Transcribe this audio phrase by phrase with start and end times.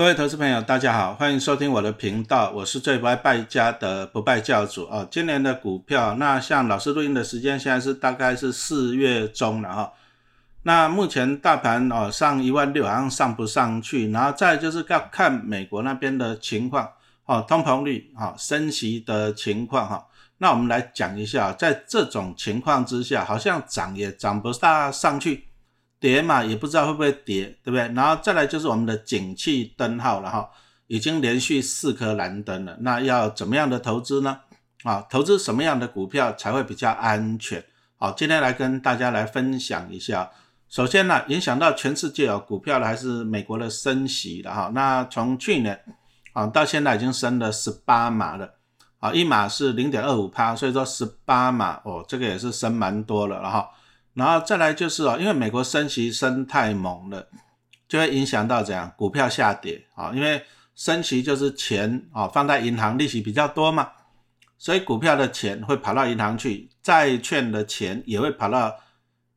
[0.00, 5.06] 各位投资朋友，大家好，欢迎收听我的频道，我是最不爱败家的不败教主啊。
[5.10, 9.92] 今年的股票，那像老师录音的时间，现在是大概是四月中了哈。
[10.62, 16.90] 那目前大盘哦上一万六，好像上不上去，然后再就是要看美国那边的情况
[17.26, 20.06] 哦，通膨率哈，升息的情况哈。
[20.38, 25.44] 那我们来讲一下，在这种情况之下，好像涨也涨不大上去，
[26.00, 27.86] 跌嘛也不知道会不会跌，对不对？
[27.94, 30.48] 然后再来就是我们的景气灯号了哈，
[30.86, 34.40] 已经连续四颗蓝灯了，那要怎么样的投资呢？
[34.82, 37.62] 啊，投资什么样的股票才会比较安全？
[37.96, 40.30] 好，今天来跟大家来分享一下。
[40.70, 44.70] 首先呢，影响到全世界哦股票的还是美国的升息了哈。
[44.72, 45.78] 那从去年
[46.32, 48.54] 啊到现在已经升了十八码了，
[49.00, 53.68] 啊一码是零点二五趴，所以说十八码哦这个也是升蛮多了了哈。
[54.14, 57.28] 然后再来就是哦，因为美国升息升太猛了，
[57.88, 60.12] 就会影响到怎样股票下跌啊？
[60.14, 60.42] 因为
[60.74, 63.90] 升息就是钱啊放在银行利息比较多嘛，
[64.58, 68.76] 所以股票的钱会跑到银行去，债券的钱也会跑到。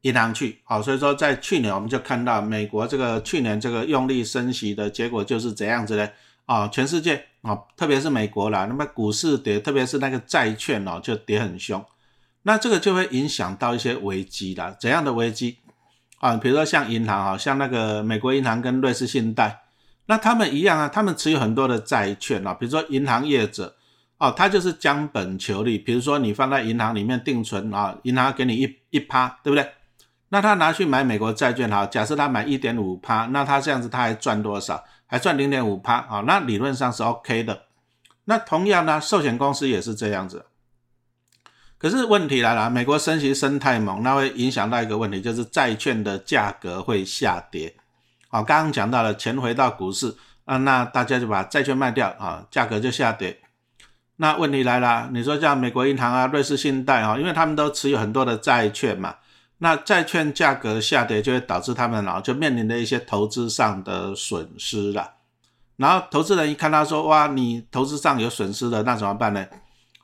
[0.04, 6.10] 银行去，好，所以说在去年我们就看到美国这个去年这个用力升息的结果就是怎样子呢？
[6.46, 11.82] 啊，全世界啊，特别是美国啦，那么股市跌，特别是那个债券哦，就跌很凶，
[12.44, 14.76] 那这个就会影响到一些危机啦。
[14.80, 15.58] 怎样的危机
[16.20, 16.38] 啊？
[16.38, 19.62] 比如说像银行啊，像那个美国银行跟瑞士信贷，
[20.06, 23.76] 那他们一样啊，他们持有很多的债券啊，比如说银行业者
[24.18, 29.68] 哦，他就是将本求利，比如说你放在银行里面定存啊，银行给你一一趴，对不对？
[30.30, 34.84] 那他拿去买美国债券，哈，假设他买一点五趴，那他这样子他还赚多少？
[35.06, 36.24] 还赚零点五趴啊？
[36.26, 37.64] 那理论上是 OK 的。
[38.26, 40.46] 那同样呢，寿险公司也是这样子。
[41.84, 47.76] 可是问题来了，美国升息升太猛，那会影响到一个问题，就是债券的价格会下跌。
[48.30, 53.38] 好，刚刚讲到了钱回到股市啊，那大家就把债券卖掉啊，价格就下跌。
[54.16, 59.16] 那问题来了，你说像美国银行啊、瑞士信贷啊，因为他们都持有很多的债券嘛。
[59.58, 65.16] 那债券价格下跌，就会导致他们啊就面临的一些投资上的损失了。
[65.76, 69.46] 然后投资人一看到说，哇，你投资上有损失了，那怎么办呢？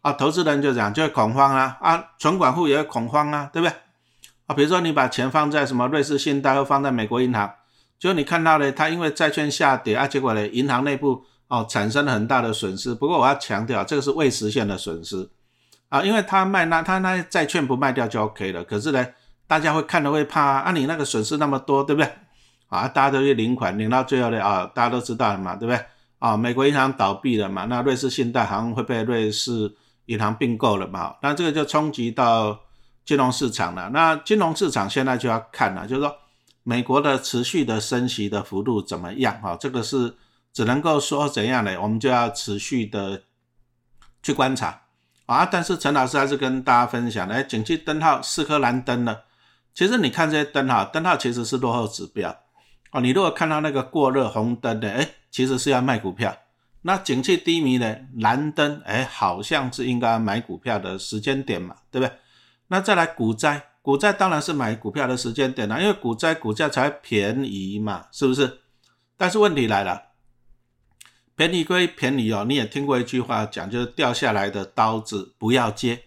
[0.01, 3.75] 啊，投资人就这样就会恐慌啊，啊，存款户也会恐慌啊，对不对？
[4.47, 7.53] 啊，比如说你把钱放在什么瑞士信贷，或放在美国银行，
[7.97, 12.93] 就你看到呢，它因为债券下跌啊，结果呢，银行内部哦产生了很大的损失。
[12.95, 15.29] 不过我要强调，这个是未实现的损失
[15.89, 18.63] 啊，因为他卖那他那债券不卖掉就 OK 了。
[18.63, 19.07] 可是呢？
[19.49, 20.71] 大家会看的会怕啊！
[20.71, 22.11] 你那个损失那么多，对不对？
[22.67, 25.85] 啊，大家都去领款，领到最后的啊，大家都知道了嘛，对不对？
[26.19, 29.75] 啊，美国银行倒闭了嘛，那瑞士信贷好像会被瑞士
[30.09, 31.15] 银行并购了嘛？
[31.21, 32.59] 那这个就冲击到
[33.05, 33.89] 金融市场了。
[33.91, 36.15] 那金融市场现在就要看了，就是说
[36.63, 39.39] 美国的持续的升息的幅度怎么样？
[39.39, 40.15] 哈，这个是
[40.51, 41.79] 只能够说怎样呢？
[41.79, 43.21] 我们就要持续的
[44.23, 44.81] 去观察
[45.27, 45.45] 啊。
[45.45, 49.25] 但是陈老师还是跟大家分享，哎，景气灯号四颗蓝灯了。
[49.75, 52.35] 其实你看这些灯哈，灯号其实是落后指标
[52.91, 52.99] 哦。
[52.99, 56.35] 你如果看到那个过热红灯的，哎，其实是要卖股票。
[56.81, 62.13] 那景气低迷呢蓝灯，哎，好像是应该买股票的时间点嘛，对不对？
[62.67, 68.59] 那再来股灾，股灾当然是买股票的时间点了，因为股灾股价才便宜嘛，是不是？
[69.17, 70.01] 但是问题来了，
[71.35, 76.03] 便宜归便宜哦，你也听过一句话讲，就是掉下来的刀子不要接。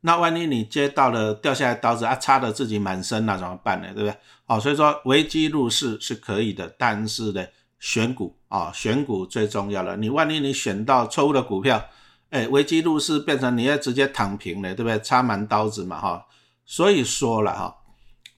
[0.00, 3.88] 那万一你接到了掉下来刀子啊，插的自己满身，那怎么办呢？
[3.92, 4.16] 对不对？
[4.46, 7.44] 哦，所以说危机入市是可以的，但是呢，
[7.80, 9.96] 选股啊，选股最重要了。
[9.96, 11.84] 你万一你选到错误的股票，
[12.30, 14.98] 哎，危机入市变成你要直接躺平了，对不对？
[15.00, 16.26] 插满刀子嘛，哈。
[16.64, 17.76] 所以说了哈，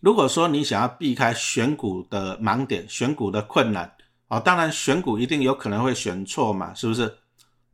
[0.00, 3.92] 如果说你想要避开选股的盲点、选股的困难，
[4.28, 7.18] 哦，当然选股一定有可能会选错嘛，是不是？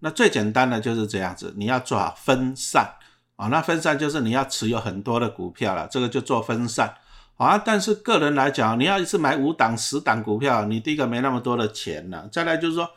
[0.01, 2.95] 那最简单的就是这样子，你要做好分散。
[3.37, 6.95] 啊，那分散就是你要持有很多的股票了，这个就做分散
[7.37, 7.57] 啊。
[7.59, 12.29] 但是个人来讲，你要一次买五档、十档股票，你第一个没那么多的钱了。
[12.31, 12.91] 再来就是说，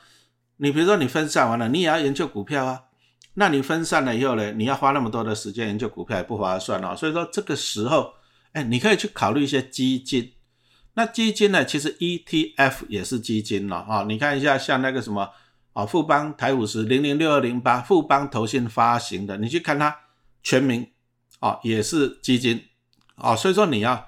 [0.58, 2.84] 你比如说你分散完了，你也要研究股票啊。
[3.36, 6.96] 那你分散了以后呢，你要花那么多的时间研究股票也不划算哦。
[6.96, 8.14] 所以说这个时候，
[8.54, 10.34] 哎，你可以去考虑一些基金。
[10.96, 14.06] 那基金呢，其实 ETF 也是基金了啊。
[14.08, 15.30] 你看一下，像那个什么
[15.74, 19.96] 啊，富邦台五十零零六二零八，富邦投信发行的，你去看它。
[20.42, 20.88] 全名
[21.42, 22.64] 啊，也是基金
[23.16, 24.08] 啊，所以说你要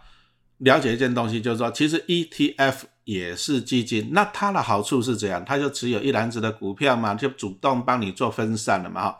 [0.62, 5.44] 了解一件东西，就是说，其实 ETF 也是基金，那它的好处是怎样？
[5.44, 9.02] 它就持有一篮子的股票嘛，就主动帮你做分散了嘛。
[9.02, 9.19] 哈，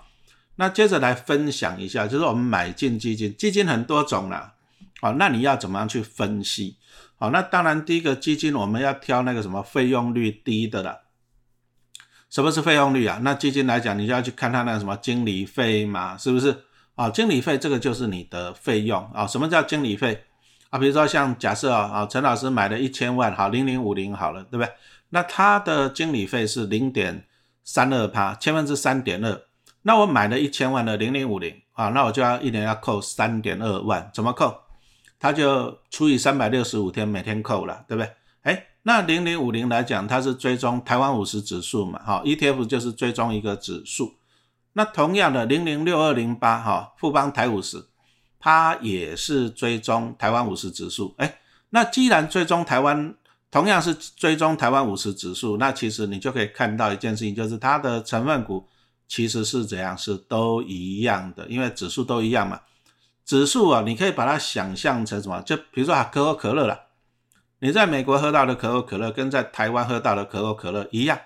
[0.58, 4.54] 那接着来分享一下，就是我们买进基金，基金很多种啦，
[5.00, 6.78] 好，那你要怎么样去分析？
[7.16, 11.02] 好，那当然第一个基金我们要挑那个什么费用率低的了，
[12.30, 13.20] 什么是费用率啊？
[13.24, 16.56] 那基金来讲，你就要去看它那什么经理费嘛，是不是？
[16.96, 19.26] 啊，经理费这个就是你的费用啊。
[19.26, 20.24] 什么叫经理费
[20.72, 20.80] 啊？
[20.80, 24.74] 比如说像假设啊，啊陈老师买了一千万，好零零五零好了，对不对？
[25.10, 27.28] 那他的经理费是零点
[27.64, 29.42] 三二趴，千分之三点二。
[29.84, 34.56] 那我买了一千万的零零五零啊，那我就要一年要扣三点二万，怎么扣？
[35.20, 38.12] 他就除以三百六十五天，每天扣了，对不对？
[38.42, 44.16] 哎，那零零五零来讲，它是追踪台湾五十指数嘛，哈，ETF 就是追踪一个指数。
[44.74, 47.86] 那同样的零零六二零八哈，富邦台五十，
[48.42, 51.14] 它也是追踪台湾五十指数。
[51.18, 51.40] 哎，
[51.70, 53.16] 那既然追踪台湾，
[53.50, 58.68] 同样是追踪台湾五十指数，那其实你就可以看到一件事情，就是它的成分股。
[59.08, 59.98] 其实是怎样？
[59.98, 62.62] 是都一样的，因为指数都一样嘛。
[63.26, 65.42] 指数啊，你可以把它想象成什么？
[65.42, 66.80] 就比如说啊，可口可乐了。
[67.60, 71.20] 你在美国喝到的可口可乐，跟在台湾喝到的可口可乐一样。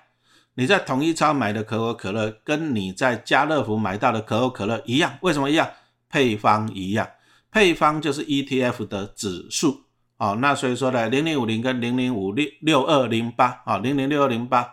[0.56, 5.20] 你在统一超买的可口可乐，跟你在家乐福买到的可口可乐一样。
[5.22, 5.70] 为什么一样？
[6.10, 7.08] 配方一样。
[7.52, 9.86] 配方就是 ETF 的指数
[10.18, 10.38] 哦。
[10.40, 14.70] 那所以说呢，零零五零跟零零五六六二零八啊，零零六二零八。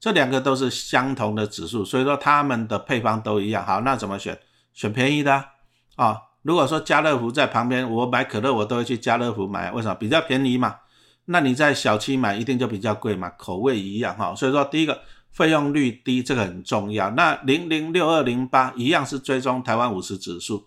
[0.00, 3.64] 这两个都是相同的指数，所以说它们的配方都一样。
[3.64, 4.38] 好，那怎么选？
[4.74, 5.44] 选便宜的
[5.96, 6.18] 啊。
[6.42, 9.94] 如果说家乐福在旁边，我买可乐我都会去家乐福买，为什么？
[9.94, 10.76] 比较便宜嘛。
[11.24, 14.34] 那你在小区买一定就比较贵嘛，口味一样哈。
[14.34, 15.00] 所以说第一个
[15.34, 17.10] 费用率低，这个很重要。
[17.10, 20.66] 那零零六二零八一样是追踪台湾五十指数，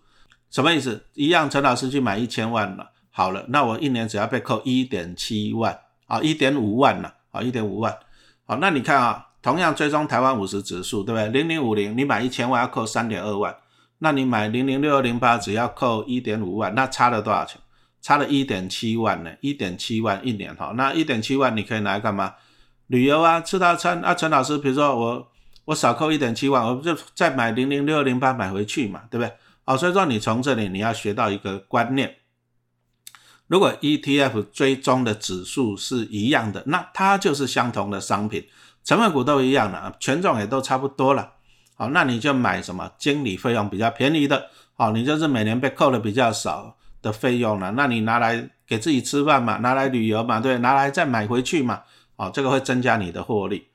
[0.51, 1.03] 什么意思？
[1.15, 7.97] 一样，陈老师去买一千万了，好了，那我一年只要被扣一点七万啊，一点五万了啊，一点五万。
[8.45, 9.23] 好，那你看啊。
[9.39, 11.29] 同样追踪台湾五十指数，对不对？
[11.29, 13.55] 零零五零，你买一千万要扣三点二万，
[13.99, 17.61] 那你买零零六二零八只要扣一点五万，那差了多少钱？
[18.01, 20.73] 差了一点七万呢，一点七万一年哈。
[20.75, 22.33] 那一点七万你可以拿来干嘛？
[22.88, 24.13] 旅游啊，吃大餐啊。
[24.13, 25.31] 陈老师，比如说我
[25.66, 29.34] 我少扣一点七万，我不就再买零零六二零八买回去嘛，对不对？
[29.63, 32.16] 好，所以说你从这里你要学到一个观念，
[33.48, 38.48] 如果 ETF 追踪的指数是一样的，那它就是相同的商品。
[38.84, 41.34] 成分股都一样的，权重也都差不多了，
[41.75, 51.81] 好，那你就买什么经理费用比较便宜的，好，你就是每年被扣的比较少的费用了，那你拿来给自己吃饭嘛，拿来旅游嘛，对，拿来再买回去嘛，
[52.17, 53.67] 好，这个会增加你的获利。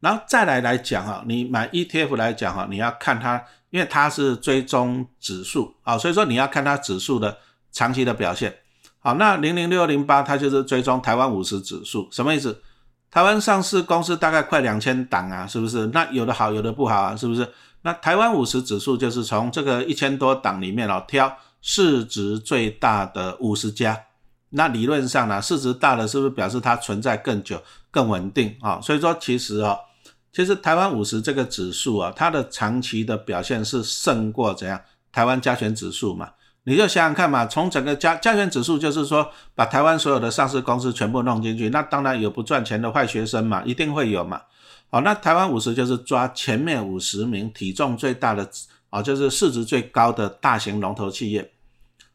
[0.00, 7.38] 然后再来来讲哈，你买 ETF 来讲哈，你要看它，因为它是追踪指数，啊，所以说你要看它指数的
[7.70, 8.54] 长期的表现，
[8.98, 12.60] 好，那零零六零八它就是追踪台湾五十指数，什么意思？
[13.10, 15.86] 台湾上市公司大概快两千档啊，是不是？
[15.86, 17.48] 那有的好，有的不好啊，是不是？
[17.82, 23.98] 那台湾五十指数就是从这个一千多档里面哦，挑市值最大的五十家。
[24.56, 27.60] 那理论上呢，市值大的是不是表示它存在更久、
[27.90, 28.80] 更稳定啊？
[28.80, 29.78] 所以说，其实哦，
[30.32, 34.80] 其实台湾五十这个指数啊，它的长期的表现是胜过怎样
[35.10, 36.30] 台湾加权指数嘛？
[36.66, 44.40] 你就想想看嘛，从整个加加权指数，就是说把台湾所有的上市公司全部弄进去，那当然有不赚钱的坏学生嘛，一定会有嘛。
[44.88, 48.48] 好，那台湾五十就是抓前面五十名体重最大的，
[48.90, 51.50] 啊，就是市值最高的大型龙头企业。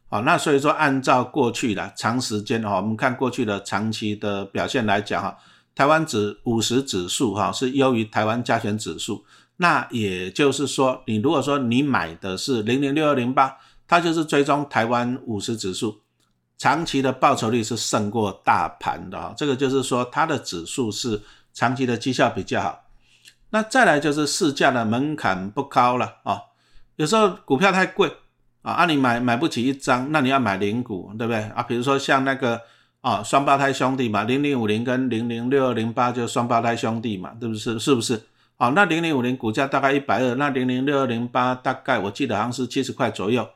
[0.10, 5.38] 好，那所以说按照过去的长时间哈，我们看过去的长期的表现来讲哈，
[5.74, 9.24] 台湾指五十指数哈是优于台湾加权指数。
[9.57, 13.57] 那也就是说，你如果说你买的是零零六二零八。
[13.92, 16.02] 它就是追踪台湾五十指数，
[16.60, 21.19] 长期的报酬率是胜过大盘的啊，这个就是说它的指数是
[21.56, 22.83] 长期的绩效比较好。
[23.50, 26.40] 那再来就是市价的门槛不高了啊，
[26.98, 28.16] 有时候股票太贵
[28.61, 31.63] 啊，啊你买买不起一张，那你要买零股，对不对啊？
[31.63, 32.61] 比如说像那个
[33.01, 37.80] 啊双胞胎兄弟嘛，零零五零跟零零六二零八就双胞胎兄弟嘛，对不是？
[37.80, 38.21] 是不是？
[38.57, 43.47] 啊，那零零五零股价大概一百二，那零零六二零八大概我记得好像是七十块左右。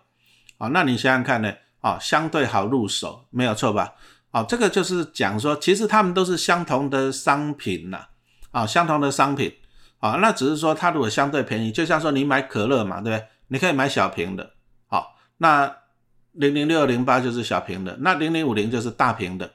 [0.58, 1.54] 啊，那你想想看呢？
[1.82, 3.94] 啊，相对好入手，没有错吧？
[4.32, 8.06] 啊，这个就是讲说，其实他们都是相同的商品呐，
[8.52, 9.54] 啊，相同的商品，
[10.00, 13.28] 啊，那只是说它如果相对便宜，就像说你买可乐嘛，对不对？
[13.50, 14.52] 你可以买小瓶的，
[15.44, 15.76] 那
[16.32, 19.52] 零零六二零八就是小瓶的，那零零五零就是大瓶的，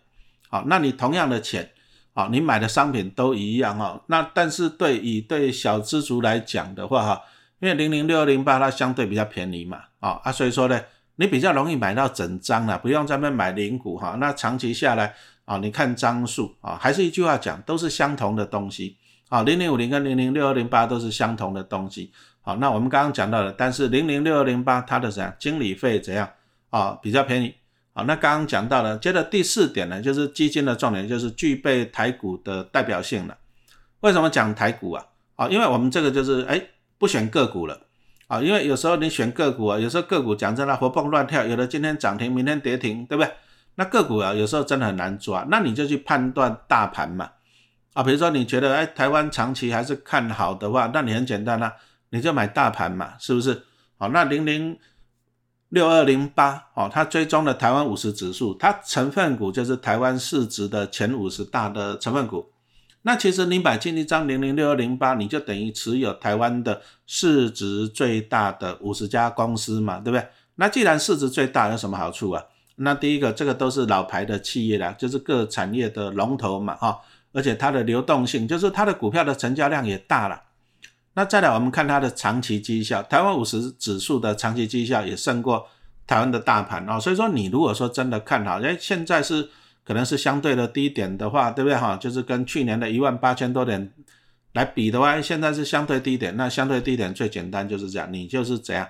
[0.50, 1.70] 好，那你同样的钱，
[2.12, 7.22] 好，你买的商品都一样哦，那但是对以对小资族来讲的话哈，
[7.60, 10.80] 因为零零六二零八它相对比较便宜嘛，啊啊，所以说呢。
[11.20, 14.16] 你比较容易买到整张了，不用在那买零股哈。
[14.20, 15.12] 那长期下来
[15.46, 18.96] 啊，你看张数啊，还是一句话讲，都是相同的东西
[19.28, 19.42] 啊。
[19.42, 22.12] 零零五零跟零零六二零八都是相同的东西。
[22.48, 26.26] 好，那我们刚刚讲到了，但是零零六二零八它的怎样经理费怎样
[26.70, 27.54] 啊，比较便宜。
[27.92, 33.36] 好，那刚刚讲到了，接着第四点呢，就是基金的重点就是具备台股的代表性了。
[34.00, 35.04] 为什么讲台股啊？
[35.36, 36.58] 啊，因为我们这个就是哎
[36.96, 37.78] 不选个股了
[38.28, 43.30] 啊，因为有时候你选个股啊，有时候个股讲真的活蹦乱跳，有的今天涨停，明天跌停，对不对？
[43.74, 47.30] 那个股啊，有时候真的很难抓，那你就去判断大盘嘛
[47.92, 51.74] 啊，比如说你觉得哎台湾长期还是看好的话，那你很简单啦，
[52.10, 53.62] 你就买大盘嘛，是不是？
[53.96, 54.78] 好，那零零。
[55.70, 62.50] 六二零八哦，它追踪了台湾五十指数，它成分股就是台湾市值的前五十大的成分股。
[63.02, 70.26] 那其实你买进一张零零六二零八，你就等于持有台湾的市值最大的五十家公司嘛，对不对？
[70.54, 72.42] 那既然市值最大，有什么好处啊？
[72.76, 76.98] 那第一个，这个都是老牌的企业啦，就是各产业的龙头嘛，哈，
[77.34, 80.40] 而且它的流动性，就是它的股票的成交量也大了。
[81.18, 85.66] 那再来，我们看它的长期绩效，台湾五十指数的长期绩效也胜过
[86.06, 87.00] 台湾的大盘哦。
[87.00, 89.50] 所以说，你如果说真的看好，哎，现在是
[89.84, 91.96] 可能是相对的低点的话，对不对哈？
[91.96, 93.92] 就是跟去年的一万八千多点
[94.52, 96.36] 来比的话，现在是相对低点。
[96.36, 98.86] 那相对低点最简单就是这样，你就是怎样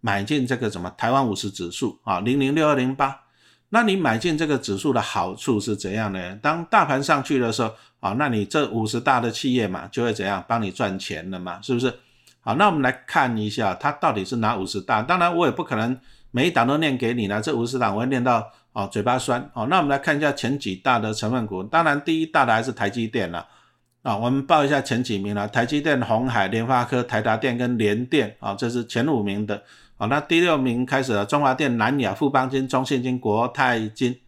[0.00, 3.21] 买进这个什么台湾五十指数啊，零零六二零八。
[3.74, 6.38] 那你买进这个指数的好处是怎样呢？
[6.42, 11.90] 当大盘上去的时候，啊，那你这五十大的企业嘛，就会怎样帮你赚钱了嘛，是不是？
[12.42, 15.00] 好，那我们来看一下，它到底是哪五十大？
[15.00, 15.98] 当然，我也不可能
[16.30, 19.40] 每一档都念给你呢，这五十档我会念到哦嘴巴酸。
[19.54, 23.46] 哦，那我们来看一下前几大的成分股，当然第一大的还是台积电了。
[24.02, 29.62] 啊，我们报一下前几名了，台积电、红海、联发科、台达电跟联电，啊，这是前五名的。
[30.02, 34.18] 好，那第六名开始了，中华电、南亚、富邦金、中信金、国泰金。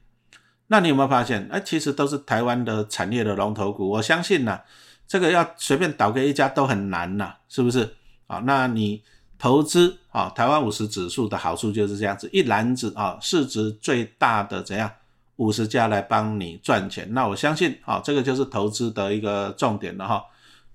[0.69, 1.49] 那你有没有发现？
[1.51, 3.89] 哎，其实都是台湾的产业的龙头股。
[3.89, 4.61] 我相信呢，
[5.09, 7.93] 这个要随便倒给一家都很难呐，是不是？
[8.29, 9.03] 啊，那你
[9.37, 14.89] 投资啊，台湾五十指数的好处就是这样子，一篮子啊，市值最大的怎样
[15.39, 17.13] 五十家来帮你赚钱。
[17.13, 20.23] 那我相信啊，这个就是投资的一个重点了哈。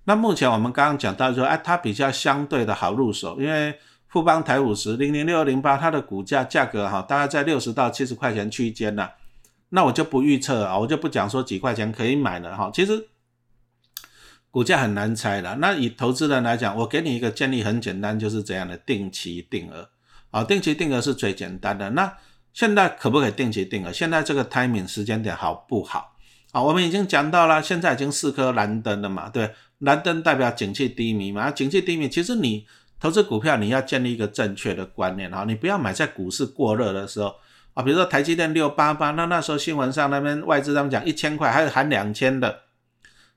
[0.03, 3.79] 那目前我们刚刚讲到说，哎，它比较相对的好入手，因为。
[4.09, 9.11] 富邦台五十零零六二零八，它的股价价格哈，大概在六十到七十块钱区间呐。
[9.69, 12.71] 那我就不预测啊，我就不讲说几块钱可以买了哈。
[12.73, 13.07] 其实
[14.49, 15.57] 股价很难猜的。
[15.57, 19.87] 那以投资人来讲，我给你一个建议，很简单，就是这样的定期定额
[20.31, 21.91] 啊，定期定额是最简单的。
[21.91, 22.11] 那
[22.51, 23.93] 现在可不可以定期定额？
[23.93, 26.15] 现在这个 timing 时间点好不好？
[26.51, 32.65] 啊，我们已经讲到了，现在已经四颗蓝灯了嘛，对，蓝灯代表景气低迷嘛，景气低迷，其实你。
[32.99, 37.33] 投资股票你要建立一个正确的观念哈，你不要买在股市过热的时候
[37.73, 42.63] 啊，比如说台积电六八八，那那时候新闻上那边外资他们讲一千块，还有含两千的，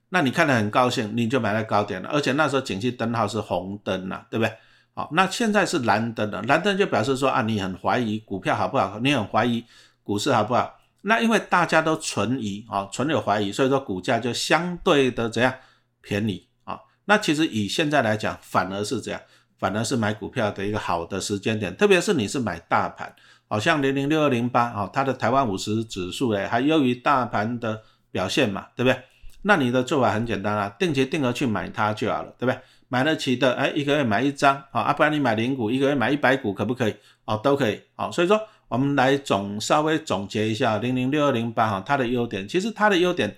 [0.09, 4.53] 那你看得很高兴，你就买在高点了，而且那时候景气灯号是红灯了，对不对？
[4.95, 9.65] 好，那现在是蓝灯了，蓝灯就表示说啊，你很怀疑股票好不好，你很怀疑
[10.03, 10.79] 股市好不好？
[11.03, 15.55] 那因为大家都存疑啊，存有怀疑，所以说股价就相对的怎样
[16.01, 16.79] 便宜啊？
[17.05, 19.21] 那其实以现在来讲，反而是这样。
[19.63, 23.15] 反而是买股票的一个好的时间点，特别是你是买大盘，
[23.47, 29.01] 好像零零六二零八哦，它的台湾五十指数哎，还优于大盘的表现嘛，对不对？
[29.43, 32.59] 那你的做法很简单啊，定期定额去买它就好了，对不对？
[32.89, 36.95] 买得起的，哎，一个月买一张啊，啊，不然你买零股，一个月买一百股可不可以？
[37.25, 43.37] 哦，都可以，哦，所以说我们来总稍微总结一下零零六二零八哈，它的优点，其实它的优点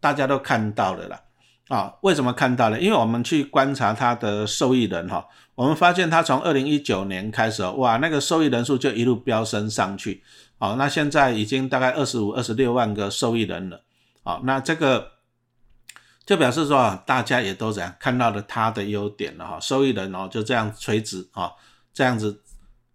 [0.00, 1.20] 大家都看到了啦。
[1.68, 2.80] 啊，为什么看到了？
[2.80, 10.22] 因为我们去观察它的受益人哈，我们发现它从二零一九年开始，哇，那个受益人数就一路飙升上去。
[10.58, 13.82] 好，那现在已经大概二十五、二十六万个受益人了。
[14.22, 15.10] 好，那这个
[16.24, 21.50] 就表示说，大家也都怎样看到了它的优点了哈，受益人哦就这样垂直啊，
[21.92, 22.42] 这样子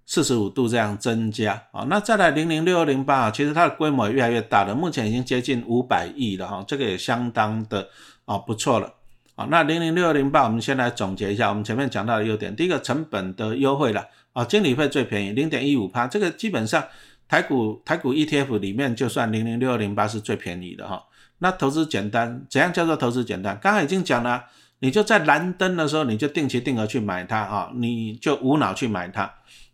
[0.05, 1.85] 四十五度这样增加啊。
[1.89, 7.89] 那再来零零六二零八啊，其实它的规模也越来越大了，目前已经接近五百亿了哈，这个也相当的。
[8.31, 8.93] 啊，不错了，
[9.35, 16.81] 啊，那零零六二零八，我们先来总结一下，我们前面讲到的优点，第一个成本的优惠了，啊，经理费最便宜，零点一五趴，这个基本上
[17.27, 21.03] 台股台股 ETF 里面就算零零六二零八是最便宜的哈，
[21.39, 23.59] 那投资简单，怎样叫做投资简单？
[23.61, 24.45] 刚才已经讲了，
[24.79, 29.29] 你就在蓝灯的时候，你就定期定额去买它啊，你就无脑去买它，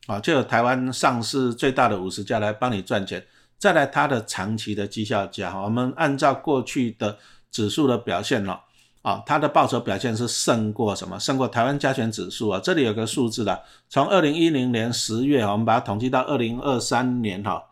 [0.08, 3.24] 啊，就有台湾上市最大的五十家来帮你赚钱，
[3.60, 7.20] 再来它的长期的绩效价，我们按照过去的。
[7.52, 8.62] 指数的表现了
[9.02, 11.18] 啊，它的报酬表现是胜过什么？
[11.20, 12.60] 胜过台湾加权指数啊。
[12.62, 17.64] 这里有个数字的，从二零一零年十月，我们把它统计到二零二三年哈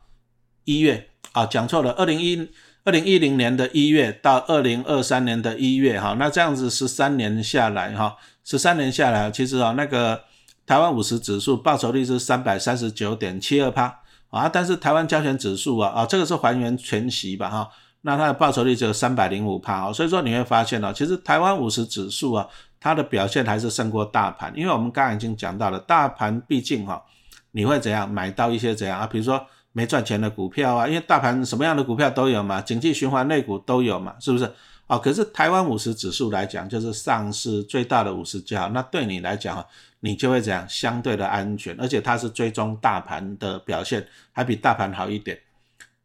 [0.63, 2.49] 一月啊，讲错了，二零一
[2.85, 10.23] 二零一零年的一月到二零二三年的一月哈，那这样子十三年下来哈，十三年下来，其实啊那个
[10.65, 17.69] 台湾五十指数报酬率是三百三十九点七二趴啊，但是台湾加权指数啊啊，这个是还原全息吧哈。
[18.07, 22.47] 那它的报酬率只有三百零五帕哦，所以说你会发现哦，其实台湾五十指数啊，
[22.79, 27.03] 它的表现还是胜过大盘，因为我们刚刚已经讲到了，大盘毕竟哈，
[27.49, 29.07] 你会怎样买到一些怎样啊？
[29.07, 34.51] 比如说没赚钱的股票啊，因为大盘什么样的股票都有嘛，经济循环类股都有嘛，是不是？
[34.85, 39.65] 哦，可是台湾五十指数来讲，就是上市最大的五十家，那对你来讲
[40.01, 45.35] 你就会怎样相对的安全，而且它是追踪大盘的表现，还比大盘好一点。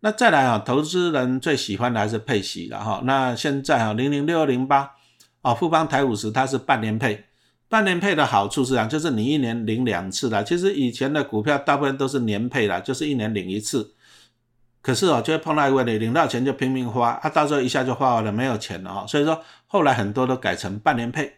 [0.02, 3.02] 那再来啊，投资人最喜欢的还是配息了哈。
[3.04, 4.92] 那现在啊，零零六二零八
[5.42, 7.26] 啊，富邦台五十它是半年配，
[7.68, 10.42] 半年配的好处是啊，就是你一年领两次的。
[10.42, 13.94] 其实以前的股票大部分都是年配的，就是一年领一次。
[14.82, 19.06] 可是哦，就会碰到一个问题，领到钱就拼命花，啊，到时候一下就花完了，没有钱了哈。
[19.06, 21.30] 所以说后来很多都改成半年配。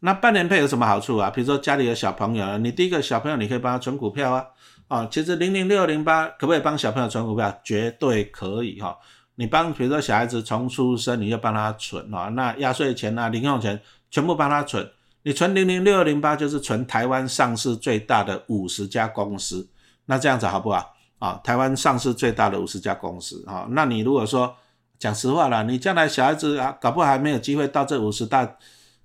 [0.00, 1.30] 那半年配有什么好处啊？
[1.30, 4.44] 比如说家里有小朋友，你第一个小朋友你可以帮他存股票啊。
[4.88, 7.60] 啊，其实零零六零八可不可以帮小朋友存股票？
[7.62, 8.96] 绝对可以哈！
[9.34, 13.78] 你帮，比如说小孩子从出生你就帮他存啊，那压岁钱啊、零用钱
[14.10, 14.90] 全部帮他存。
[15.24, 19.68] 你存零零六零八就是存台湾上市最大的五十家公司，
[20.06, 20.94] 那这样子好不好？
[21.18, 24.56] 啊，台湾上市最大的五十家公司啊，那你如果说
[24.98, 28.56] 讲实话了，你将来小孩子啊，搞不好还没有机会到这五十大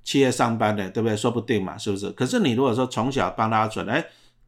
[0.06, 1.18] 企业上班的，对不对？
[1.18, 2.10] 说不定嘛，是不是？
[2.12, 4.02] 可是你如果说从小帮他存，哎。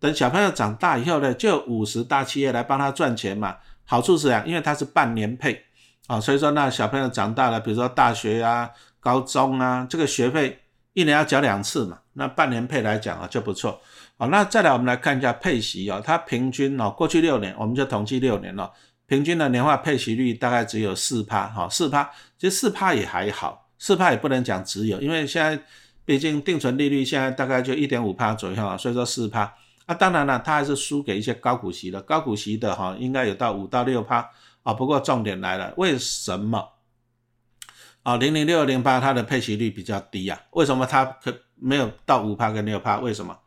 [0.05, 3.57] 等小朋友长大以后呢，就五十大企业来帮他赚钱嘛。
[3.83, 5.63] 好处是啊，因为他是半年配
[6.07, 8.69] 啊，所以说那小朋友长大了，比如说大学啊、
[8.99, 10.59] 高中啊，这个学费
[10.93, 13.79] 一年要缴两次嘛，那半年配来讲啊就不错。
[14.17, 18.71] 好，那再来我们来看一下配息哦，它平均哦，过去六年我们就统计六年了，
[19.05, 22.09] 平均的年化配息率大概只有四趴，哈，四趴，
[22.39, 25.61] 其实四趴也还好，四趴也不能讲只有，因为现在
[26.03, 29.53] 毕竟定存利率现在大概就一点五趴左右啊，所以说四趴。
[29.85, 34.27] 啊，当然了，它还是输给一些高股息的，高股息的哈，应该有到五到六趴
[34.63, 34.73] 啊。
[34.73, 36.69] 不过重点来了，为什么
[38.01, 38.17] 啊？
[38.17, 40.41] 零零六零八它的配息率比较低啊？
[40.53, 42.97] 为什么它可没有到五趴跟六趴？
[42.97, 43.37] 为什么？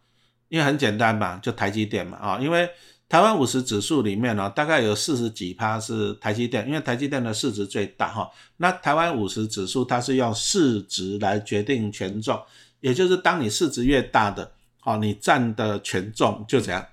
[0.49, 2.39] 因为很简单嘛，就台积电嘛啊。
[2.39, 2.71] 因为
[3.09, 8.31] 台湾五十指数里面呢，大概有四十几趴是台积电，因为台积电的市值最大哈。
[8.59, 12.41] 那台湾五十指数它是用市值来决定权重，
[12.79, 14.53] 也就是当你市值越大的。
[14.89, 16.87] 哦，你占的权重就怎样，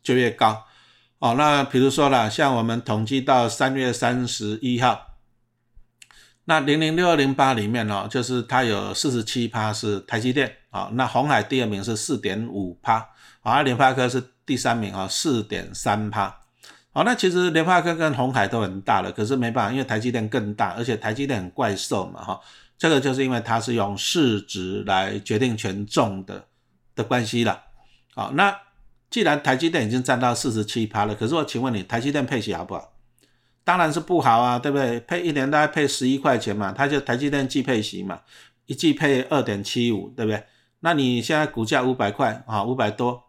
[0.00, 0.64] 就越高。
[1.18, 5.18] 哦，那比如说啦，像我们统计到三月三十一号，
[6.44, 13.08] 那零零六二零八里面哦，就是它有四十七趴是台积电啊，那红海第二名是四点五趴，
[13.42, 16.40] 啊，联发科是第三名啊，四点三趴。
[16.92, 22.40] 好，那其实联发科跟红海都很大了，可是没办法，因为台积电更大，而且台积电很怪兽嘛，哈，
[22.76, 26.44] 这个就是因为它是用市值来决定权重的。
[26.94, 27.62] 的关系了，
[28.14, 28.56] 好，那
[29.10, 32.92] 既然台积电已经占到四十七趴了，可是我请问你，台积电配息好不好？
[33.64, 34.98] 当然是不好啊，对不对？
[35.00, 38.20] 配一年大概配十一块钱嘛，它就台积电季配息嘛，
[38.66, 40.42] 一季配二点七五，对不对？
[40.80, 43.22] 那你现在股价五百块啊，五百多，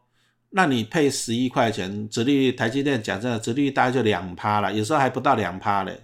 [0.49, 6.02] 那你配十一块钱，殖利率台积电讲真的，殖利率大概就两趴了，有时候还不到两趴嘞。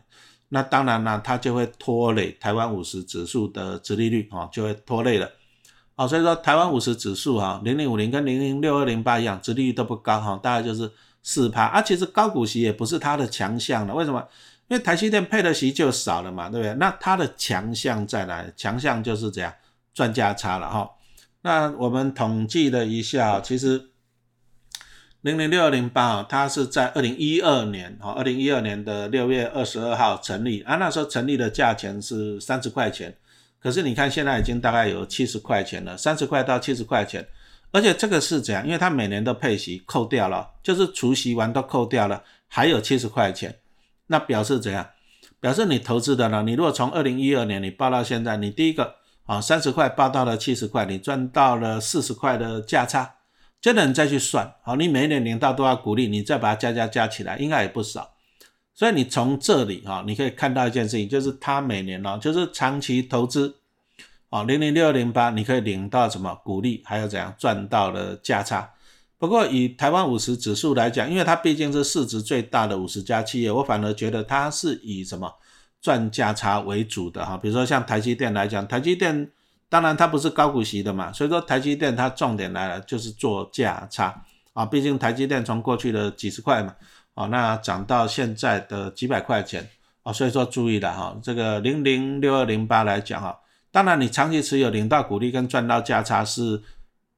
[0.50, 5.32] 那当然了，它就会拖累台湾五十指数的殖利率啊，就会拖累了。
[6.00, 10.90] 好，所以说台湾五十指数哈，零零五零跟零零六二零八一样，殖利率都不高哈，大概就是
[11.22, 11.66] 四趴。
[11.66, 14.26] 啊，其实高股息也不是它的强项了，为什么？
[14.70, 16.74] 因为台积电配的息就少了嘛，对不对？
[16.76, 18.46] 那它的强项在哪？
[18.56, 19.54] 强项就是这样
[19.94, 20.90] 赚价差了哈。
[21.42, 23.90] 那我们统计了一下，其实
[25.20, 33.14] 零零六二零八啊，它是在二零一二年哈，二零一二年的六月二十二号成立啊，那时候成立的价钱是三十块钱。
[33.62, 37.28] 可是你看，现在已经大概有七十块钱了，三十块到七十块钱，
[37.72, 38.66] 而且这个是怎样？
[38.66, 43.60] 因为它每年都配息扣掉了，就是除息完都扣掉了，还有七十块钱，
[44.08, 44.88] 那表示怎样？
[45.42, 46.44] 表示你投资的呢？
[46.44, 48.96] 你如果从二零一二年你报到现在，你第一个
[49.26, 53.16] 啊三十块报到了七十块，你赚到了四十块的价差，
[53.62, 58.10] 真的你再去算，好，你每一年领到多少股利，你再把它加加加起来，应该也不少。
[58.80, 63.54] 所以你从这里啊，你可以看到一件事情，就是它每年呢，就是长期投资，
[64.30, 68.72] 啊，零零六零八，你可以领到什么股利，还有怎样赚到的价差。
[69.18, 75.30] 不过以台湾五十指数来讲，因为它毕竟是市值最大的五十家企业，我反而觉得它是以什么
[75.82, 77.36] 赚价差为主的哈。
[77.36, 79.30] 比如说像台积电来讲，台积电
[79.68, 86.74] 当然它不是高股息的嘛，所以说台积电它重点来了就是做价差啊，毕竟台积电从过去的几十块嘛。
[87.20, 89.68] 哦，那涨到现在的几百块钱
[90.04, 93.38] 哦，所以说注意了哈，这个零零六二零八来讲哈，
[93.72, 96.62] 当然你长期持有领到股利跟赚到价差是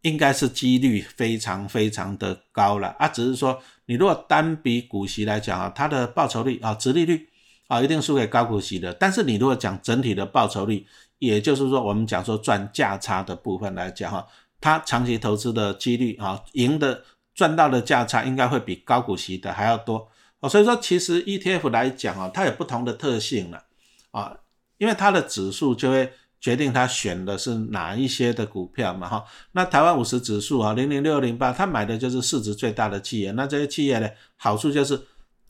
[0.02, 7.30] 应该是几率非常非常的高了啊，只是说你如果单笔股息来讲啊，它的报酬率啊，殖利率
[7.68, 8.92] 啊，一定输给高股息的。
[8.96, 10.84] 但是你如果讲整体的报酬率，
[11.20, 14.26] 也就是说我们讲说赚价差的部分来讲哈，
[14.60, 20.08] 它长期投资的几率啊，赢的赚到的价差应该会比高股息的还要多
[20.40, 20.50] 哦。
[20.50, 23.64] 所以说其实 ETF 来讲啊，它有不同的特性了
[24.12, 24.38] 啊，
[24.78, 29.24] 因为它的指数就会决定它选的是哪一些的股票嘛哈。
[29.52, 35.00] 那台湾五十指数啊，零零六零八，它买的就是市值最大的企业，那这些企业呢，好处就是。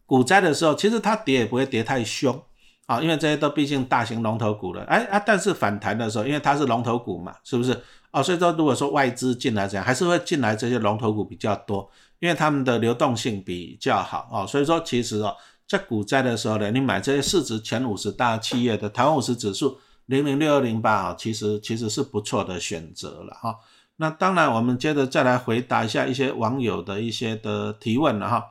[0.04, 2.38] 股灾的时候，其实它跌也不会跌太凶
[2.86, 4.84] 啊，因为这些都毕竟大型龙头股了。
[4.84, 7.82] 哎啊，但是反弹的时候，因为它是龙头股嘛，是不是？
[8.12, 14.46] 哦，所以说如果说外资进来这样，还是会进来这些龙头股比较多，因为他们的流动性比较好哦。
[14.46, 15.36] 所以说其实哦，
[15.68, 23.56] 在股灾的时候呢，你买这些市值前五十大企业的台湾五十指数零零六二零八啊，其实其实是不错的选择了哈。
[23.98, 28.44] 那当然，我们接着再来回答一下一些网友的一些的提问了哈。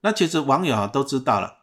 [0.00, 1.57] 那其实网友啊都知道了，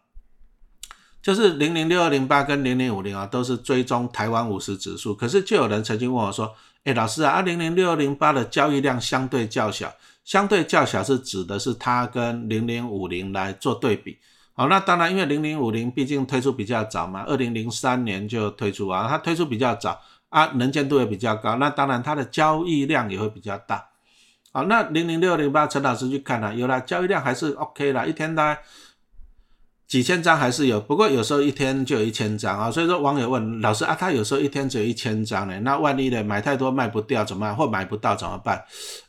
[1.25, 6.53] 就是零零六二零八跟零零五零啊都是追踪台湾五十指数，可是就有人曾经问我说
[6.85, 9.91] ：“哎，老师啊，二零零六二零八的交易量相对较小，
[10.23, 14.19] 相对较小是指的是它跟零零五零来做对比。
[14.53, 23.83] 好，那当然因为零零五零毕竟推出比较早嘛，二零零三年就推出啊，它推出比较早啊，能见度也比较高，那当然它的交易量也会比较大。”
[24.53, 28.61] 好，那零零六二零八，陈老师去看了，有了交易量还是 OK 啦，一天大概
[29.87, 32.71] 几千张还是有，不过有时候一天就有一千张啊。
[32.71, 37.55] 所以说网友问老师啊，他有时候一天只有一千张呢，那万一呢买太多卖不掉怎么办？
[37.55, 38.63] 或买不到怎么办？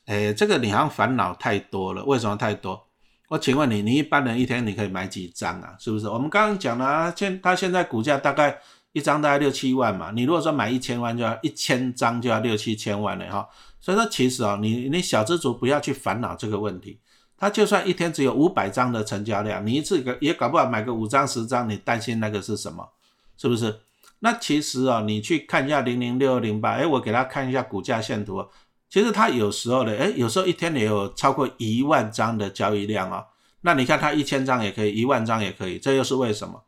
[0.05, 2.05] 哎，这个你好像烦恼太多了。
[2.05, 2.87] 为什么太多？
[3.29, 5.75] 我请问你，你一般人一天你可以买几张啊？
[5.79, 6.09] 是不是？
[6.09, 8.59] 我们刚刚讲了，现他现在股价大概
[8.93, 13.49] 一张大概六七万嘛，你如果说买一千万就要一千张就要六七千万了哈。
[13.81, 17.01] 所以说，其实啊，你你小资族不要去烦恼这个问题。
[17.39, 22.89] 他就算一天只有五百张的成交量，你一次也搞不好买个五张十张，你担心那个是什么？
[23.37, 23.81] 是不是？
[24.21, 28.47] 那其实啊，你去看一下零零六零八，哎，我给他看一下股价线图。
[28.89, 33.25] 其实它有时候呢，哎，有时候一天也有超过一万张的交易量啊。
[33.61, 36.63] 那你看它一千张也可以，一万张也可以，这又是为什么？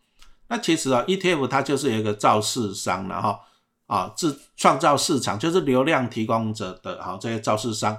[0.49, 3.41] 那其实啊，ETF 它就是一个造市商了哈。
[3.87, 7.97] 啊，自创造市场就是流量提供者的哈，这些造市商，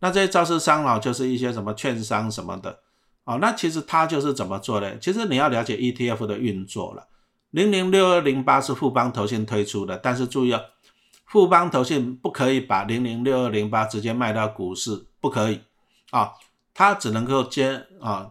[0.00, 2.78] 那这些造市商啊，就是一些什么券商什么的，
[3.24, 4.98] 啊，那其实它就是怎么做的？
[4.98, 7.08] 其实你要了解 ETF 的运作了。
[7.50, 10.62] 零零六二零八是富邦投信推出的，但是注意哦，
[11.26, 15.60] 富邦投信不可以把零零六二零八直接卖到股市，不可以
[16.10, 16.32] 啊，
[16.74, 18.30] 它只能够接啊，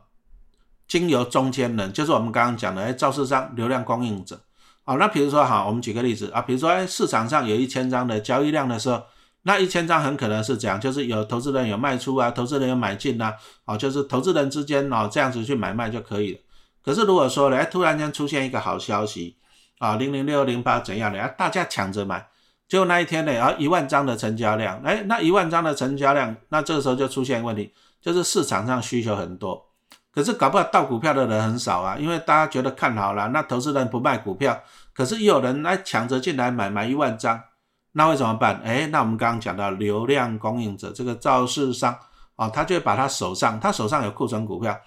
[0.88, 4.40] 经由中间人，就是我们刚刚讲的哎，造市商、流量供应者。
[4.84, 9.04] 好，那比如说哈，我们举个例子啊，比如说哎，市场上有一千张的交易量的时候，
[9.48, 13.34] 那一千张很可能是这样，就是有投资人有卖出啊，投资人有买进呐，
[13.64, 16.40] 啊，就是投资人之间哦这样子去买卖就可以了。
[16.84, 19.38] 可是如果说呢，突然间出现一个好消息
[19.80, 22.28] 啊，零零六零八怎样的啊，大家抢着买，
[22.68, 29.66] 结果那一天呢，啊一万张的成交量，哎，那一万张的成交量，那这个时候就出现问题，就是市场上需求很多。
[30.12, 34.62] 可是搞不好到股票的人很少啊，因为大家觉得看好了，那投资人不卖股票，
[34.94, 37.42] 可是有人来抢着进来买，买一万张，
[37.92, 38.62] 那会怎么办？
[38.64, 41.98] 哎，那我们刚刚讲到流量供应者这个造市商
[42.36, 44.80] 啊，他就会把他手上，他手上有库存股票，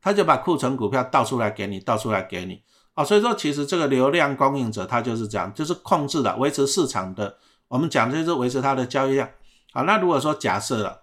[0.00, 2.62] 他就把库存股票倒出来给你，倒出来给你
[2.94, 3.04] 啊。
[3.04, 7.36] 所以说，其实这个流量供应者他就是这样，就是控制的维持市场的，
[7.68, 9.28] 我们讲就是维持它的交易量。
[9.72, 11.02] 好，那如果说假设了。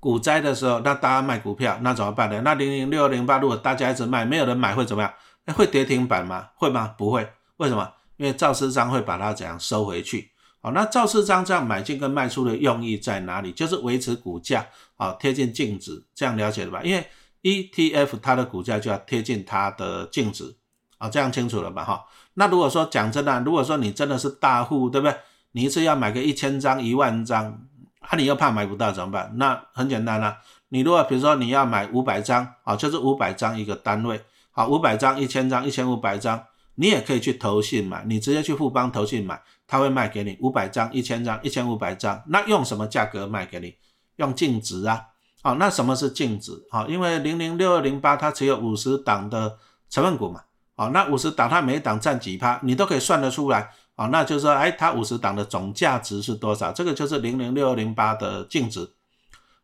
[0.00, 2.40] 股灾的时候，那大家卖股票，那怎么办呢？
[2.40, 5.14] 那零零六零八，如果大家一直卖，没有人买，会怎么样？
[5.54, 6.48] 会跌停板吗？
[6.56, 6.92] 会吗？
[6.98, 7.32] 不会。
[7.58, 7.88] 为什么？
[8.22, 10.30] 因为赵市章会把它怎样收回去？
[10.60, 13.50] 好，那赵市章这样买进跟卖出的用意在哪里？
[13.50, 14.64] 就是维持股价
[14.96, 16.80] 啊贴近净值，这样了解了吧？
[16.84, 17.04] 因为
[17.42, 20.54] ETF 它的股价就要贴近它的净值
[20.98, 21.84] 啊，这样清楚了吧？
[21.84, 22.04] 哈，
[22.34, 25.16] 那如果说讲真的，如果说你真的是大户，对不对？
[25.50, 27.66] 你一次要买个一千张、一万张。
[27.98, 29.32] 啊，你又怕买不到怎么办？
[29.36, 30.38] 那很简单啦，
[30.70, 43.74] 你如果比如说你要买五百张啊，就是五百张一个单位，好，五百张、一千张、一千五百张，你也可以去投信买，你直接去富邦投信买，他会卖给你五百张、一千张、一千五百张，那用什么价格卖给你？
[44.16, 45.00] 用净值啊，
[45.42, 46.52] 好，那什么是净值？
[46.70, 49.58] 好，因为零零六二零八它只有五十档的
[49.88, 50.42] 成分股嘛，
[50.76, 53.70] 好，那五十档它每档占几趴，你都可以算得出来。
[53.94, 56.72] 啊，那就是说，哎，它五十档的总价值是多少？
[56.72, 58.90] 这个就是零零六二零八的净值。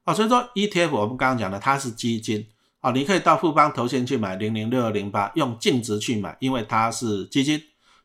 [0.04, 2.46] 啊，所以说 ETF 我们刚刚讲的它是基金，
[2.80, 7.60] 啊，你可以到富邦投信去买零零六二零八，用净值去买，因为它是基金。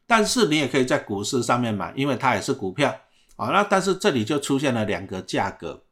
[0.05, 2.93] 但是你也可以在股市上面买，因为它也是股票。
[3.35, 5.83] 啊，那但是这里就出现了两个价格，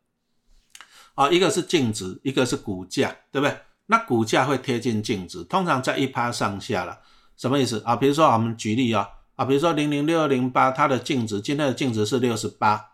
[1.15, 3.57] 啊，一个是净值，一个是股价，对不对？
[3.87, 6.99] 那股价会贴近净值，通常在一趴上下了。
[7.35, 7.95] 什么意思啊？
[7.95, 12.91] 比如说我们举例啊啊，比如说零零六二零八，它的净值今天的净值是六十八，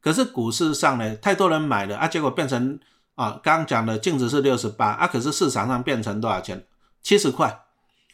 [0.00, 2.80] 可是股市上呢太多人买了啊，结果变成
[3.20, 6.64] 啊刚讲的净值是六十八啊，可是市场上变成多少钱？
[7.02, 7.64] 七十块。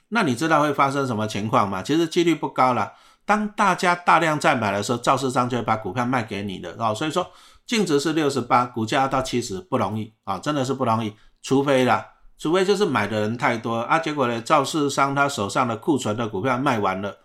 [0.09, 1.81] 那你知道会发生什么情况吗？
[1.81, 2.92] 其实几率不高了。
[3.25, 6.92] 当大家大量在买的时候，肇事商就会把股票卖给你的哦。
[6.92, 7.31] 所以说
[7.64, 11.14] 净值是六十八，股价要到七十不容易啊，真的是不容易。
[11.40, 12.05] 除非啦，
[12.37, 17.16] 除非就是买的人太多啊，结果呢，肇事商他手上的库存的股票卖完了，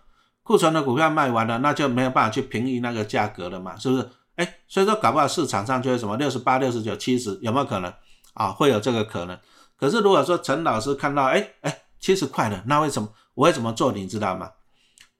[0.44, 4.08] 库存的股票卖完了，那就没有办法去平抑那个价格了嘛，是不是？
[4.36, 7.92] 哎，所以说搞不好市场上就会什么六十八、六十九、七十，有没有可能
[8.34, 8.50] 啊？
[8.50, 9.38] 会有这个可能。
[9.76, 11.78] 可是如果说陈老师看到，哎哎。
[12.02, 13.92] 七十块了，那为什么我会怎么做？
[13.92, 14.50] 你知道吗？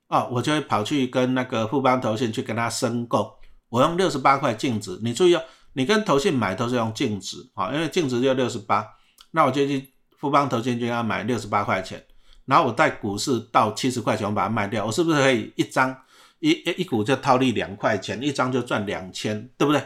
[0.08, 3.32] 哦，我就会跑去跟那个富邦投信去跟他申购，
[3.68, 4.98] 我用六十八块净值。
[5.00, 5.42] 你注意哦，
[5.74, 8.84] 你跟投信买都是用净值啊，因为净值就六十八，
[9.30, 12.04] 那我就去富邦投信就要买六十八块钱，
[12.46, 15.96] 然后我带股市到七十块钱，我把它卖掉，我是不是可以一张
[16.42, 19.80] 一一股就套利两块钱，一张就赚两千，对不对？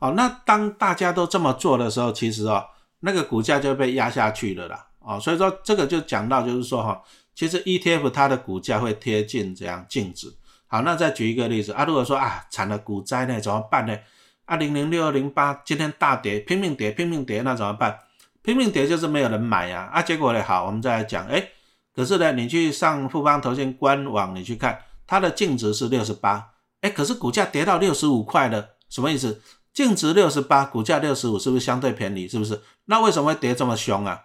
[0.00, 2.64] 哦，那当大家都这么做的时候，其实哦，
[3.00, 4.88] 那个股价就被压下去了啦。
[4.98, 7.00] 哦，所以说这个就讲到，就是说哈，
[7.36, 10.26] 其实 ETF 它的股价会贴近这样净值。
[10.66, 13.96] 好，那再举一个例子啊，如果说啊产了股灾呢，怎么办呢？
[14.44, 17.96] 啊零零六二零八今天大跌，拼命跌，拼命跌，那怎么办？
[18.42, 19.88] 拼命跌就是没有人买呀。
[19.92, 21.46] 啊，结果呢，好，我们再来讲，哎，
[21.94, 29.40] 可是呢，你去上富邦投信官网，你去看它的净值是六十八，哎，可是股价跌到六十五块了，什么意思？
[29.72, 32.28] 净值六十八，股价六十五，是不是相对便宜？
[32.28, 32.60] 是不是？
[32.84, 34.24] 那为什么会跌这么凶啊？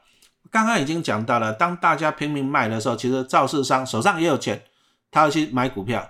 [0.52, 4.64] 刚刚已经讲到了，当大家拼命卖的时候，其实造市商手上也有钱，
[5.12, 6.10] 他要去买股票。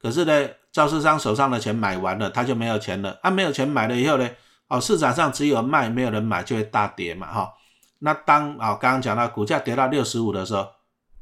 [0.00, 3.18] 可是呢，造市商手上的钱买完了，他就没有钱了。
[3.22, 4.28] 他没有钱买了以后呢，
[4.68, 7.52] 哦，市场上只有卖，没有人买，就会大跌嘛，哈。
[8.00, 10.68] 那当啊，刚刚讲到股价跌到六十五的时候，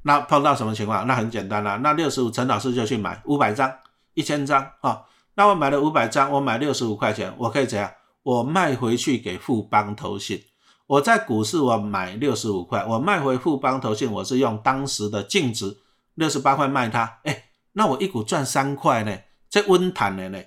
[0.02, 1.06] 那碰到什么情况？
[1.06, 3.72] 那很简单啦，那六十五，陈老师就去买五百张、
[4.14, 5.02] 一千张，啊。
[5.34, 7.90] 那我买了五百张，我买六十五块钱，我可以怎样？
[8.22, 10.42] 我卖回去给富邦投信。
[10.86, 15.78] 我在股市我买六十五块，我卖回富邦投信，我是用当时的净值
[16.16, 19.16] 六十八块卖它，哎，那我一股赚三块呢，
[19.48, 20.38] 这温谈了呢，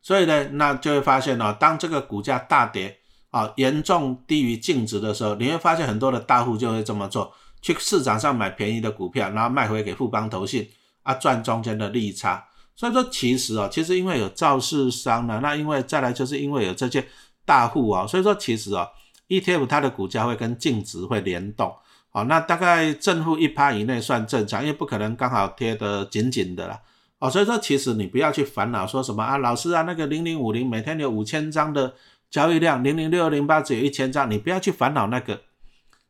[0.00, 2.98] 所以呢，那就会发现哦，当这个股价大跌
[3.30, 7.32] 啊，严重低于净值的时候，你会发现很多的大户就会这么做，
[7.66, 10.68] 去市场上买便宜的股票，然后卖回给富邦投信
[11.02, 12.46] 啊，赚中间的利差。
[12.76, 17.04] 所以说，其实啊，其实因为有造市商呢，那因为再来就是因为有这些
[17.44, 18.88] 大户啊，所以说其实啊。
[19.28, 21.74] ETF 它的股价会跟净值会联动，
[22.10, 26.80] 好，那大概正负一趴以内算正常，因为不可能刚好贴得紧紧的啦，
[27.18, 31.92] 哦，所以说其实你不要去烦恼说什么啊，老师啊，那个零零五零每天有五千张的
[32.30, 35.40] 交易量，零零六零八只有一千张，你不要去烦恼那个，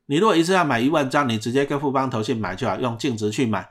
[0.07, 3.69] 你如果一次要买一万张，你直接跟富邦投信买就好，用净值去买。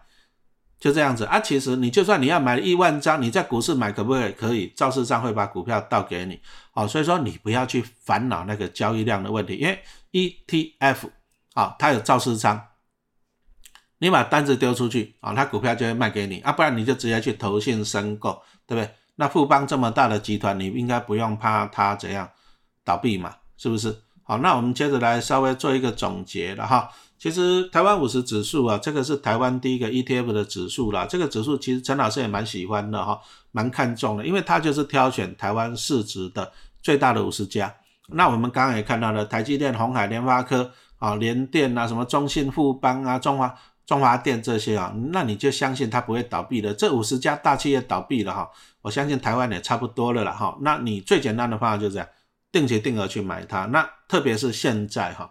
[0.78, 4.32] 就这样子啊，其实你就算你要买一万张，你在股市买可不可以？
[4.34, 6.40] 可以，造市商会把股票倒给你。
[6.72, 11.10] 好，所以说你不要去烦恼那个交易量的问题，因为 ETF
[11.54, 12.62] 啊，它有造市商，
[14.00, 18.94] 你把单子丢出去啊，它股票就会卖给你啊，不然你就直接去投信申购，对不对？
[19.16, 22.30] 那富邦这么大的集团，你应该不用怕它怎样
[22.84, 24.04] 倒闭嘛，是不是？
[24.28, 26.90] 好，那我们接着来稍微做一个总结了哈。
[27.20, 31.06] 其实台湾五十指数啊，这个是台湾第一个 ETF 的指数啦。
[31.08, 37.72] 这个指数其实陈老师也蛮喜欢的哈，蛮看重的，因为它就是挑选台湾市值的最大的五十家。
[38.10, 46.74] 那我们刚刚也看到了台积电、红海、联发科啊、联电啊、什么中信、富邦啊、中华中华电这些啊，那你就相信它不会倒闭的。
[46.74, 48.50] 这五十家大企业倒闭了哈，
[48.82, 50.58] 我相信台湾也差不多了啦哈。
[50.62, 52.08] 那你最简单的方法就是这样，
[52.56, 53.66] 定期定额去买它。
[53.66, 55.30] 那特别是现在哈。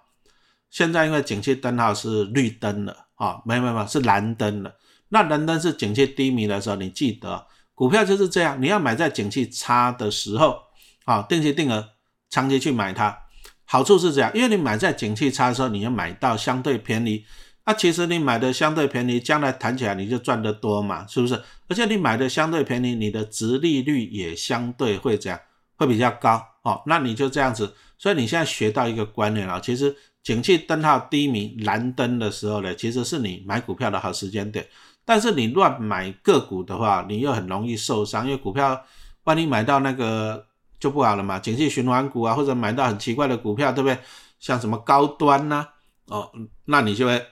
[0.69, 4.75] 现在因为景气灯号是绿灯了啊，没有没有是蓝灯了。
[5.09, 10.59] 那蓝灯是景气低迷的时候，你记得股票就是这样，你要买在景气差的时候
[11.07, 11.89] 啊，定期定额
[12.29, 13.17] 长期去买它，
[13.65, 17.25] 好处是这样，因为你买在景气差的时候，你要买到相对便宜，
[17.65, 21.41] 那其实你买的相对便宜，将来谈起来你就赚得多嘛，是不是？
[21.69, 25.41] 而且你买的相对便宜，你的值利率也相对会这样，
[25.77, 26.83] 会比较高哦。
[26.87, 29.97] 那你就这样子，所以你现在学到一个观念啊，其实。
[30.25, 34.67] 景气灯号低迷蓝灯的时候呢，其实是你买股票的好时间点。
[35.05, 38.83] 但是你乱买个股的话，你又很容易受伤，因为股票
[39.25, 40.47] 万一买到那个
[40.81, 41.39] 就不好了嘛。
[41.39, 43.99] 景气循环股啊，或者买到很奇怪的股票，对不对？
[44.41, 45.69] 像什么高端呐，
[46.07, 46.33] 哦，
[46.65, 47.23] 那你就会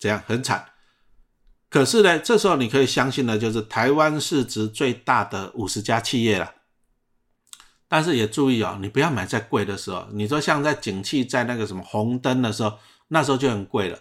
[0.00, 0.66] 怎样很惨。
[1.68, 6.52] 可是呢，这时候你可以相信的就是台湾市值最大的五十家企业了。
[7.92, 10.06] 但是也注意哦，你不要买在贵的时候。
[10.12, 12.72] 你说像在景气在那个什么红灯的时候，
[13.08, 13.98] 那时候就很贵了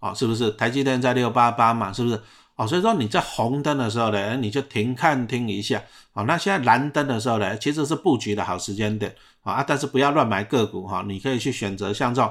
[0.00, 0.50] 哦，是不是？
[0.50, 2.20] 台积电在六八八嘛，是不是？
[2.56, 5.82] 哦，所以说你在红灯的时候呢，你就停看听一下。
[6.12, 12.30] 哦，那现在蓝灯的时候呢，其实是布局的好时间点啊，但是不要乱买个股哈，你可以去选择像这种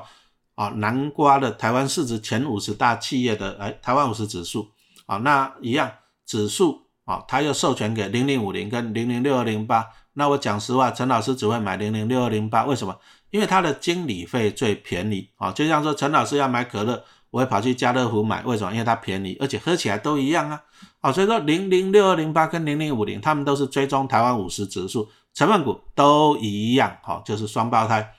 [0.53, 4.69] 啊南瓜的台湾市值前五十大企业的哎台湾五十指数
[5.07, 5.91] 啊，那一样
[6.23, 9.87] 指数啊，它又授权给零零五零跟零零六二零八。
[10.13, 12.97] 那我讲实话，陈老师只会买零零六二零八，为什么？
[13.31, 17.03] 因为它的经理费最便宜啊，就像说陈老师要买可乐。
[17.31, 18.71] 我会跑去家乐福买，为什么？
[18.71, 20.59] 因为它便宜，而且喝起来都一样啊！
[21.01, 28.15] 哦，所以说零零六二零八跟零零五零，他们都是追踪台湾五十指数成分股都一样，好，就是双胞胎。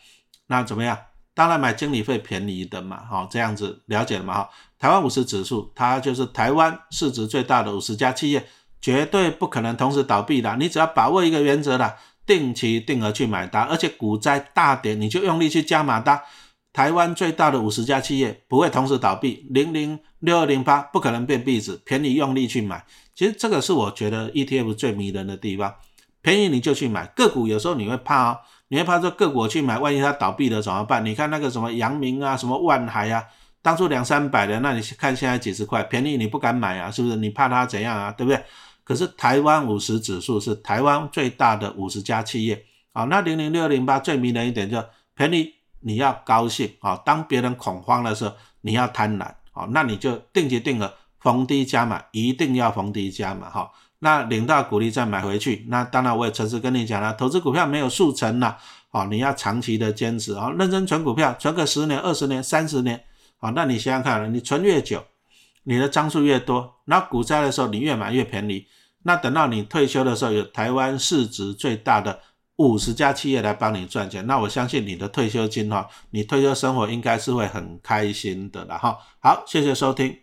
[0.46, 0.96] 那怎么样？
[1.34, 4.34] 当然买经理费便宜的嘛，好，这样子了解了嘛？
[4.34, 8.46] 哈，台湾五十指数，它就是台湾市值最大的五十家企业，
[8.80, 10.56] 绝对不可能同时倒闭的。
[10.56, 16.22] 你只要把握一个原则啦，定期定额去买它，而且股灾大跌，你就用力去加码它。
[16.72, 22.84] 台湾最大的五十家企业不会同时倒闭，零零六二零八不可能变壁纸，便宜用力去买。
[23.12, 25.74] 其实这个是我觉得 ETF 最迷人的地方，
[26.22, 27.48] 便宜你就去买个股。
[27.48, 28.38] 有时候你会怕哦，
[28.68, 31.04] 你会怕说个股去买，万一它倒闭了怎么办？
[31.04, 33.24] 你看那个什么阳明啊，什么万海啊，
[33.62, 37.16] 当初两三百的，那你看现在几十块，便宜你不敢买啊，是不是？
[37.16, 38.40] 你怕它怎样啊，对不对？
[38.84, 45.54] 可是台湾五十指数是台湾最大的五十家企业啊，那零零六零八最迷人一点就便宜。
[45.82, 46.94] 你要高兴啊！
[47.06, 49.66] 当别人恐慌的时候，你要贪婪啊！
[49.70, 53.70] 那你就定期定额逢低加码，一定要逢低加码哈！
[54.00, 55.64] 那领到股利再买回去。
[55.70, 58.56] 那当然我也诚实跟你讲了，投资股票没有速成呐，
[58.90, 63.02] 哦，你要长期的坚持啊，认真存股票，存个十年、二十年、三十年
[63.38, 63.48] 啊！
[63.56, 65.02] 那你想想看，你存越久，
[65.64, 68.66] 你的张数越多，那股灾的时候你越买越便宜。
[69.02, 72.20] 那等到你退休的时候，有台湾市值最大的。
[72.56, 78.98] 五十家企业来帮你赚钱，那我相信你的退休金哈，你退休生活应该是会很开心的了哈。
[79.18, 80.19] 好，谢谢收听。